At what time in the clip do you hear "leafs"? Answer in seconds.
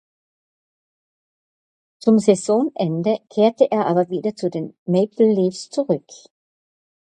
5.31-5.69